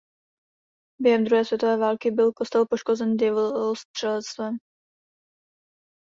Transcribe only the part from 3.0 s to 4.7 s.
dělostřelectvem.